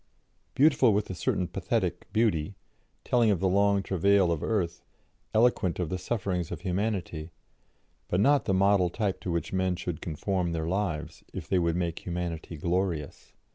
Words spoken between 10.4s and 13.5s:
their lives, if they would make humanity glorious.